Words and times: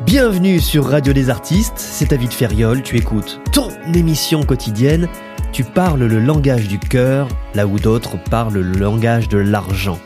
Bienvenue 0.00 0.58
sur 0.58 0.86
Radio 0.86 1.12
des 1.12 1.30
Artistes, 1.30 1.76
c'est 1.76 2.10
David 2.10 2.32
Ferriol, 2.32 2.82
tu 2.82 2.96
écoutes 2.96 3.40
ton 3.52 3.68
émission 3.94 4.42
quotidienne, 4.42 5.06
tu 5.52 5.62
parles 5.62 6.02
le 6.04 6.18
langage 6.18 6.66
du 6.66 6.78
cœur, 6.80 7.28
là 7.54 7.66
où 7.66 7.78
d'autres 7.78 8.16
parlent 8.24 8.58
le 8.58 8.78
langage 8.78 9.28
de 9.28 9.38
l'argent. 9.38 9.98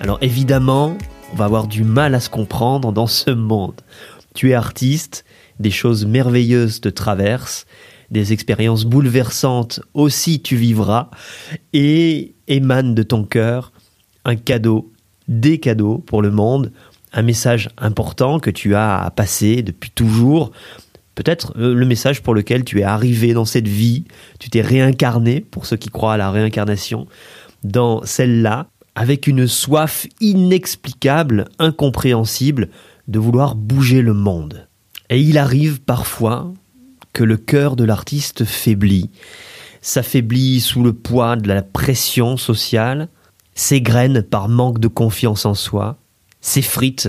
Alors 0.00 0.18
évidemment, 0.20 0.98
on 1.32 1.36
va 1.36 1.46
avoir 1.46 1.68
du 1.68 1.84
mal 1.84 2.14
à 2.14 2.20
se 2.20 2.28
comprendre 2.28 2.92
dans 2.92 3.06
ce 3.06 3.30
monde. 3.30 3.80
Tu 4.34 4.50
es 4.50 4.54
artiste, 4.54 5.24
des 5.58 5.70
choses 5.70 6.04
merveilleuses 6.04 6.80
te 6.80 6.88
traversent, 6.88 7.66
des 8.10 8.32
expériences 8.32 8.84
bouleversantes 8.84 9.80
aussi 9.94 10.42
tu 10.42 10.56
vivras, 10.56 11.08
et 11.72 12.34
émane 12.48 12.94
de 12.94 13.02
ton 13.02 13.24
cœur 13.24 13.72
un 14.24 14.36
cadeau, 14.36 14.92
des 15.28 15.58
cadeaux 15.58 15.98
pour 15.98 16.20
le 16.20 16.30
monde, 16.30 16.72
un 17.12 17.22
message 17.22 17.70
important 17.78 18.40
que 18.40 18.50
tu 18.50 18.74
as 18.74 19.02
à 19.02 19.10
passer 19.10 19.62
depuis 19.62 19.90
toujours, 19.90 20.52
peut-être 21.14 21.52
euh, 21.58 21.74
le 21.74 21.86
message 21.86 22.22
pour 22.22 22.34
lequel 22.34 22.64
tu 22.64 22.80
es 22.80 22.84
arrivé 22.84 23.32
dans 23.32 23.44
cette 23.44 23.68
vie, 23.68 24.04
tu 24.38 24.50
t'es 24.50 24.60
réincarné, 24.60 25.40
pour 25.40 25.66
ceux 25.66 25.76
qui 25.76 25.88
croient 25.88 26.14
à 26.14 26.18
la 26.18 26.30
réincarnation, 26.30 27.06
dans 27.64 28.04
celle-là, 28.04 28.68
avec 28.94 29.26
une 29.26 29.46
soif 29.46 30.06
inexplicable, 30.20 31.46
incompréhensible, 31.58 32.68
de 33.08 33.18
vouloir 33.18 33.54
bouger 33.54 34.02
le 34.02 34.14
monde. 34.14 34.68
Et 35.08 35.20
il 35.20 35.38
arrive 35.38 35.80
parfois 35.80 36.52
que 37.12 37.24
le 37.24 37.36
cœur 37.36 37.76
de 37.76 37.84
l'artiste 37.84 38.44
faiblit, 38.44 39.10
s'affaiblit 39.80 40.60
sous 40.60 40.82
le 40.82 40.92
poids 40.92 41.36
de 41.36 41.48
la 41.48 41.62
pression 41.62 42.36
sociale, 42.36 43.08
s'égrène 43.54 44.22
par 44.22 44.48
manque 44.48 44.78
de 44.78 44.88
confiance 44.88 45.44
en 45.44 45.54
soi, 45.54 45.99
s'effrite 46.40 47.08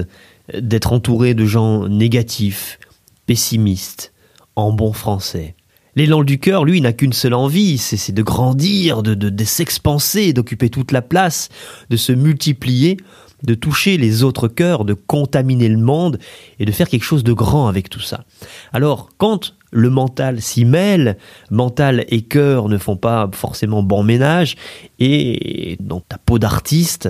d'être 0.54 0.94
entouré 0.94 1.34
de 1.34 1.46
gens 1.46 1.88
négatifs, 1.88 2.80
pessimistes, 3.26 4.14
en 4.56 4.72
bon 4.72 4.94
français. 4.94 5.56
L'élan 5.96 6.24
du 6.24 6.40
cœur, 6.40 6.64
lui, 6.64 6.80
n'a 6.80 6.94
qu'une 6.94 7.14
seule 7.14 7.34
envie, 7.34 7.78
c'est 7.78 8.14
de 8.14 8.24
grandir, 8.24 9.04
de, 9.04 9.14
de, 9.14 9.30
de 9.30 9.44
s'expanser, 9.44 10.32
d'occuper 10.32 10.70
toute 10.70 10.92
la 10.92 11.02
place, 11.02 11.50
de 11.90 11.98
se 11.98 12.14
multiplier, 12.14 12.98
de 13.44 13.56
toucher 13.56 13.98
les 13.98 14.24
autres 14.24 14.48
cœurs, 14.48 14.86
de 14.86 14.94
contaminer 14.94 15.68
le 15.68 15.78
monde 15.78 16.20
et 16.60 16.66
de 16.66 16.72
faire 16.72 16.88
quelque 16.88 17.04
chose 17.04 17.24
de 17.24 17.34
grand 17.34 17.68
avec 17.68 17.90
tout 17.90 18.00
ça. 18.00 18.24
Alors, 18.72 19.10
quand 19.18 19.56
le 19.72 19.90
mental 19.90 20.42
s'y 20.42 20.66
mêle, 20.66 21.18
mental 21.50 22.06
et 22.10 22.22
cœur 22.22 22.70
ne 22.70 22.78
font 22.78 22.98
pas 22.98 23.30
forcément 23.34 23.84
bon 23.84 24.04
ménage, 24.04 24.56
et 25.00 25.78
dans 25.80 26.02
ta 26.02 26.18
peau 26.18 26.40
d'artiste, 26.40 27.10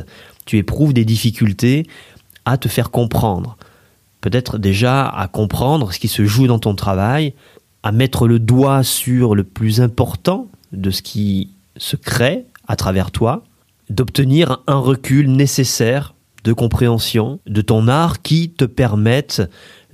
tu 0.52 0.58
éprouves 0.58 0.92
des 0.92 1.06
difficultés 1.06 1.88
à 2.44 2.58
te 2.58 2.68
faire 2.68 2.92
comprendre. 2.92 3.56
Peut-être 4.20 4.58
déjà 4.58 5.08
à 5.08 5.30
comprendre 5.30 5.94
ce 5.94 6.00
qui 6.00 6.10
se 6.10 6.26
joue 6.26 6.46
dans 6.46 6.60
ton 6.60 6.76
travail, 6.76 7.34
à 7.84 7.94
mettre 7.94 8.28
le 8.28 8.38
doigt 8.38 8.84
sur 8.84 9.34
le 9.34 9.46
plus 9.46 9.80
important 9.80 10.50
de 10.74 10.92
ce 10.92 11.02
qui 11.02 11.52
se 11.78 11.96
crée 11.96 12.44
à 12.68 12.76
travers 12.76 13.12
toi, 13.12 13.46
d'obtenir 13.90 14.62
un 14.68 14.76
recul 14.76 15.32
nécessaire 15.32 16.16
de 16.44 16.52
compréhension 16.52 17.40
de 17.48 17.62
ton 17.62 17.88
art 17.88 18.22
qui 18.22 18.50
te 18.50 18.66
permette 18.66 19.42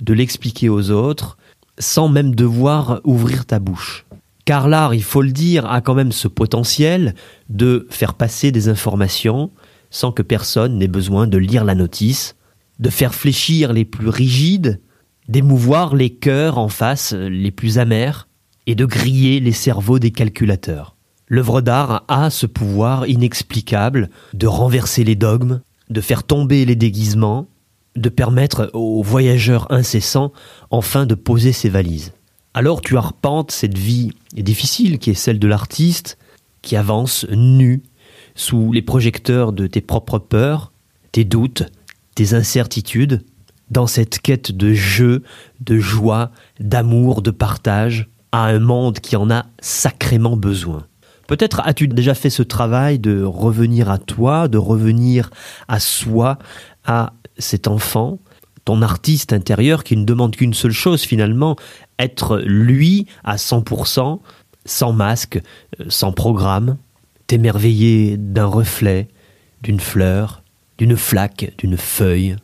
de 0.00 0.12
l'expliquer 0.12 0.68
aux 0.68 0.90
autres 0.90 1.38
sans 1.78 2.08
même 2.08 2.34
devoir 2.34 3.00
ouvrir 3.04 3.46
ta 3.46 3.60
bouche. 3.60 4.06
Car 4.44 4.66
l'art, 4.66 4.92
il 4.92 5.04
faut 5.04 5.22
le 5.22 5.30
dire, 5.30 5.70
a 5.70 5.80
quand 5.80 5.94
même 5.94 6.10
ce 6.10 6.26
potentiel 6.26 7.14
de 7.48 7.86
faire 7.90 8.14
passer 8.14 8.50
des 8.50 8.68
informations 8.68 9.52
sans 9.90 10.12
que 10.12 10.22
personne 10.22 10.78
n'ait 10.78 10.88
besoin 10.88 11.26
de 11.26 11.38
lire 11.38 11.64
la 11.64 11.74
notice, 11.74 12.36
de 12.78 12.90
faire 12.90 13.14
fléchir 13.14 13.72
les 13.72 13.84
plus 13.84 14.08
rigides, 14.08 14.80
d'émouvoir 15.28 15.94
les 15.94 16.10
cœurs 16.10 16.58
en 16.58 16.68
face 16.68 17.12
les 17.12 17.50
plus 17.50 17.78
amers, 17.78 18.28
et 18.66 18.74
de 18.74 18.84
griller 18.84 19.40
les 19.40 19.52
cerveaux 19.52 19.98
des 19.98 20.10
calculateurs. 20.10 20.94
L'œuvre 21.26 21.62
d'art 21.62 22.04
a 22.08 22.28
ce 22.28 22.46
pouvoir 22.46 23.06
inexplicable 23.06 24.10
de 24.34 24.46
renverser 24.46 25.04
les 25.04 25.14
dogmes, 25.14 25.62
de 25.88 26.00
faire 26.02 26.22
tomber 26.22 26.66
les 26.66 26.76
déguisements, 26.76 27.48
de 27.96 28.08
permettre 28.10 28.70
aux 28.74 29.02
voyageurs 29.02 29.70
incessants 29.72 30.32
enfin 30.70 31.06
de 31.06 31.14
poser 31.14 31.52
ses 31.52 31.70
valises. 31.70 32.12
Alors 32.52 32.80
tu 32.82 32.96
arpentes 32.96 33.52
cette 33.52 33.76
vie 33.76 34.12
difficile 34.34 34.98
qui 34.98 35.10
est 35.10 35.14
celle 35.14 35.38
de 35.38 35.48
l'artiste, 35.48 36.18
qui 36.60 36.76
avance 36.76 37.26
nu 37.30 37.82
sous 38.38 38.72
les 38.72 38.82
projecteurs 38.82 39.52
de 39.52 39.66
tes 39.66 39.80
propres 39.80 40.20
peurs, 40.20 40.72
tes 41.10 41.24
doutes, 41.24 41.64
tes 42.14 42.34
incertitudes, 42.34 43.24
dans 43.70 43.88
cette 43.88 44.20
quête 44.20 44.52
de 44.52 44.72
jeu, 44.72 45.24
de 45.60 45.78
joie, 45.78 46.30
d'amour, 46.60 47.20
de 47.20 47.32
partage, 47.32 48.08
à 48.30 48.46
un 48.46 48.60
monde 48.60 49.00
qui 49.00 49.16
en 49.16 49.28
a 49.30 49.46
sacrément 49.60 50.36
besoin. 50.36 50.86
Peut-être 51.26 51.60
as-tu 51.64 51.88
déjà 51.88 52.14
fait 52.14 52.30
ce 52.30 52.44
travail 52.44 53.00
de 53.00 53.22
revenir 53.24 53.90
à 53.90 53.98
toi, 53.98 54.46
de 54.46 54.56
revenir 54.56 55.30
à 55.66 55.80
soi, 55.80 56.38
à 56.86 57.14
cet 57.38 57.66
enfant, 57.66 58.20
ton 58.64 58.82
artiste 58.82 59.32
intérieur 59.32 59.82
qui 59.82 59.96
ne 59.96 60.04
demande 60.04 60.36
qu'une 60.36 60.54
seule 60.54 60.70
chose 60.70 61.02
finalement, 61.02 61.56
être 61.98 62.38
lui 62.38 63.06
à 63.24 63.34
100%, 63.34 64.20
sans 64.64 64.92
masque, 64.92 65.40
sans 65.88 66.12
programme, 66.12 66.76
t'émerveiller 67.28 68.16
d'un 68.16 68.46
reflet, 68.46 69.06
d'une 69.62 69.78
fleur, 69.78 70.42
d'une 70.78 70.96
flaque, 70.96 71.52
d'une 71.58 71.76
feuille, 71.76 72.36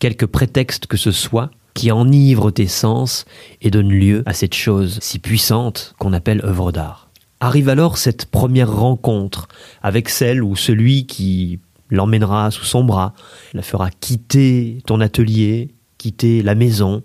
quelque 0.00 0.26
prétexte 0.26 0.86
que 0.86 0.96
ce 0.96 1.12
soit 1.12 1.50
qui 1.74 1.92
enivre 1.92 2.50
tes 2.50 2.66
sens 2.66 3.26
et 3.60 3.70
donne 3.70 3.90
lieu 3.90 4.22
à 4.26 4.32
cette 4.32 4.54
chose 4.54 4.98
si 5.00 5.18
puissante 5.18 5.94
qu'on 5.98 6.12
appelle 6.12 6.40
œuvre 6.44 6.72
d'art. 6.72 7.10
Arrive 7.38 7.68
alors 7.68 7.96
cette 7.96 8.26
première 8.26 8.72
rencontre 8.72 9.46
avec 9.82 10.08
celle 10.08 10.42
ou 10.42 10.56
celui 10.56 11.06
qui 11.06 11.60
l'emmènera 11.90 12.50
sous 12.50 12.64
son 12.64 12.82
bras, 12.84 13.14
la 13.52 13.62
fera 13.62 13.90
quitter 13.90 14.82
ton 14.86 15.00
atelier, 15.00 15.74
quitter 15.98 16.42
la 16.42 16.54
maison, 16.54 17.02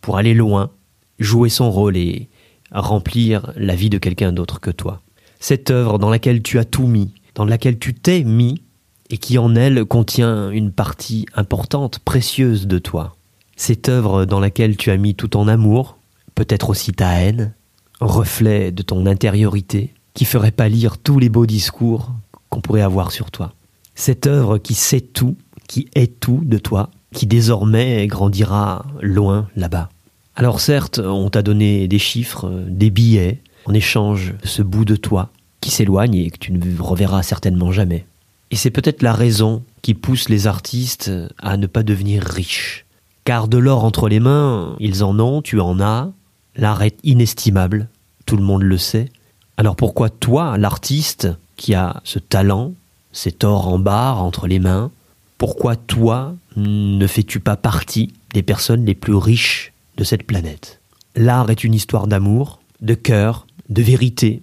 pour 0.00 0.18
aller 0.18 0.34
loin, 0.34 0.70
jouer 1.18 1.48
son 1.48 1.70
rôle 1.70 1.96
et 1.96 2.28
remplir 2.70 3.52
la 3.56 3.74
vie 3.74 3.90
de 3.90 3.98
quelqu'un 3.98 4.32
d'autre 4.32 4.60
que 4.60 4.70
toi. 4.70 5.02
Cette 5.40 5.70
œuvre 5.70 5.98
dans 5.98 6.10
laquelle 6.10 6.42
tu 6.42 6.58
as 6.58 6.64
tout 6.64 6.86
mis, 6.86 7.14
dans 7.34 7.44
laquelle 7.44 7.78
tu 7.78 7.94
t'es 7.94 8.24
mis, 8.24 8.62
et 9.10 9.18
qui 9.18 9.38
en 9.38 9.54
elle 9.54 9.84
contient 9.84 10.50
une 10.50 10.72
partie 10.72 11.26
importante, 11.34 11.98
précieuse 12.00 12.66
de 12.66 12.78
toi. 12.78 13.16
Cette 13.56 13.88
œuvre 13.88 14.24
dans 14.24 14.40
laquelle 14.40 14.76
tu 14.76 14.90
as 14.90 14.96
mis 14.96 15.14
tout 15.14 15.28
ton 15.28 15.48
amour, 15.48 15.98
peut-être 16.34 16.70
aussi 16.70 16.92
ta 16.92 17.20
haine, 17.20 17.54
reflet 18.00 18.72
de 18.72 18.82
ton 18.82 19.06
intériorité, 19.06 19.94
qui 20.14 20.24
ferait 20.24 20.50
pâlir 20.50 20.98
tous 20.98 21.18
les 21.18 21.28
beaux 21.28 21.46
discours 21.46 22.12
qu'on 22.48 22.60
pourrait 22.60 22.82
avoir 22.82 23.12
sur 23.12 23.30
toi. 23.30 23.54
Cette 23.94 24.26
œuvre 24.26 24.58
qui 24.58 24.74
sait 24.74 25.00
tout, 25.00 25.36
qui 25.68 25.88
est 25.94 26.20
tout 26.20 26.42
de 26.44 26.58
toi, 26.58 26.90
qui 27.14 27.26
désormais 27.26 28.06
grandira 28.06 28.84
loin 29.00 29.48
là-bas. 29.56 29.88
Alors 30.34 30.60
certes, 30.60 30.98
on 30.98 31.30
t'a 31.30 31.42
donné 31.42 31.88
des 31.88 31.98
chiffres, 31.98 32.50
des 32.68 32.90
billets, 32.90 33.42
en 33.66 33.74
échange 33.74 34.34
ce 34.44 34.62
bout 34.62 34.84
de 34.84 34.96
toi 34.96 35.30
qui 35.60 35.70
s'éloigne 35.70 36.14
et 36.14 36.30
que 36.30 36.38
tu 36.38 36.52
ne 36.52 36.80
reverras 36.80 37.22
certainement 37.22 37.72
jamais. 37.72 38.06
Et 38.50 38.56
c'est 38.56 38.70
peut-être 38.70 39.02
la 39.02 39.12
raison 39.12 39.62
qui 39.82 39.94
pousse 39.94 40.28
les 40.28 40.46
artistes 40.46 41.10
à 41.38 41.56
ne 41.56 41.66
pas 41.66 41.82
devenir 41.82 42.22
riches. 42.22 42.86
Car 43.24 43.48
de 43.48 43.58
l'or 43.58 43.84
entre 43.84 44.08
les 44.08 44.20
mains, 44.20 44.76
ils 44.78 45.02
en 45.02 45.18
ont, 45.18 45.42
tu 45.42 45.60
en 45.60 45.80
as, 45.80 46.12
L'art 46.58 46.82
est 46.82 46.98
inestimable, 47.04 47.88
tout 48.24 48.36
le 48.36 48.42
monde 48.42 48.62
le 48.62 48.78
sait. 48.78 49.10
Alors 49.58 49.76
pourquoi 49.76 50.08
toi, 50.08 50.56
l'artiste, 50.56 51.28
qui 51.56 51.74
a 51.74 52.00
ce 52.04 52.18
talent, 52.18 52.72
cet 53.12 53.44
or 53.44 53.68
en 53.68 53.78
barre 53.78 54.22
entre 54.22 54.46
les 54.46 54.58
mains, 54.58 54.90
pourquoi 55.38 55.76
toi 55.76 56.34
ne 56.56 57.06
fais-tu 57.06 57.40
pas 57.40 57.56
partie 57.56 58.12
des 58.32 58.42
personnes 58.42 58.86
les 58.86 58.94
plus 58.94 59.14
riches 59.14 59.72
de 59.98 60.04
cette 60.04 60.22
planète? 60.22 60.80
L'art 61.14 61.50
est 61.50 61.64
une 61.64 61.74
histoire 61.74 62.06
d'amour, 62.06 62.60
de 62.80 62.94
cœur, 62.94 63.45
de 63.68 63.82
vérité, 63.82 64.42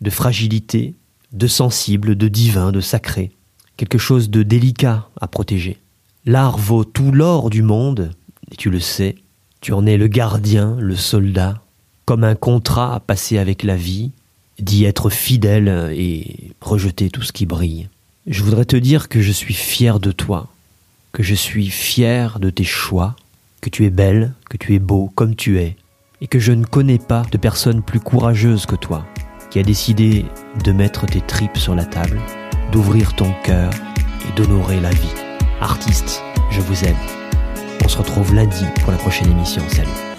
de 0.00 0.10
fragilité, 0.10 0.94
de 1.32 1.46
sensible, 1.46 2.16
de 2.16 2.28
divin, 2.28 2.72
de 2.72 2.80
sacré, 2.80 3.32
quelque 3.76 3.98
chose 3.98 4.30
de 4.30 4.42
délicat 4.42 5.08
à 5.20 5.26
protéger. 5.28 5.78
L'art 6.26 6.58
vaut 6.58 6.84
tout 6.84 7.10
l'or 7.10 7.50
du 7.50 7.62
monde, 7.62 8.12
et 8.50 8.56
tu 8.56 8.70
le 8.70 8.80
sais, 8.80 9.16
tu 9.60 9.72
en 9.72 9.86
es 9.86 9.96
le 9.96 10.08
gardien, 10.08 10.76
le 10.78 10.96
soldat, 10.96 11.62
comme 12.04 12.24
un 12.24 12.34
contrat 12.34 12.94
à 12.94 13.00
passer 13.00 13.38
avec 13.38 13.62
la 13.62 13.76
vie, 13.76 14.10
d'y 14.58 14.84
être 14.84 15.10
fidèle 15.10 15.92
et 15.96 16.52
rejeter 16.60 17.10
tout 17.10 17.22
ce 17.22 17.32
qui 17.32 17.46
brille. 17.46 17.88
Je 18.26 18.42
voudrais 18.42 18.64
te 18.64 18.76
dire 18.76 19.08
que 19.08 19.20
je 19.20 19.32
suis 19.32 19.54
fier 19.54 19.98
de 19.98 20.12
toi, 20.12 20.48
que 21.12 21.22
je 21.22 21.34
suis 21.34 21.68
fier 21.68 22.38
de 22.38 22.50
tes 22.50 22.64
choix, 22.64 23.16
que 23.60 23.70
tu 23.70 23.84
es 23.84 23.90
belle, 23.90 24.34
que 24.48 24.56
tu 24.56 24.74
es 24.74 24.78
beau 24.78 25.10
comme 25.14 25.34
tu 25.34 25.58
es, 25.58 25.76
et 26.22 26.28
que 26.28 26.38
je 26.38 26.52
ne 26.52 26.64
connais 26.64 26.98
pas 26.98 27.24
de 27.32 27.36
personne 27.36 27.82
plus 27.82 27.98
courageuse 27.98 28.64
que 28.64 28.76
toi, 28.76 29.04
qui 29.50 29.58
a 29.58 29.64
décidé 29.64 30.24
de 30.64 30.70
mettre 30.72 31.04
tes 31.04 31.20
tripes 31.20 31.58
sur 31.58 31.74
la 31.74 31.84
table, 31.84 32.20
d'ouvrir 32.70 33.14
ton 33.16 33.34
cœur 33.42 33.72
et 34.28 34.36
d'honorer 34.36 34.80
la 34.80 34.90
vie. 34.90 35.14
Artiste, 35.60 36.22
je 36.52 36.60
vous 36.60 36.84
aime. 36.84 37.88
se 37.88 37.98
retrouve 37.98 38.34
lundi 38.34 38.64
pour 38.80 38.92
la 38.92 38.98
prochaine 38.98 39.32
émission. 39.32 39.62
Salut 39.68 40.11